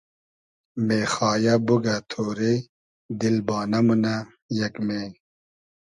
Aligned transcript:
مېخایۂ 0.85 1.55
بوگۂ 1.65 1.97
تۉرې 2.09 2.55
دیل 3.19 3.37
بانۂ 3.47 3.79
مونۂ 3.85 4.15
یئگمې 4.59 5.03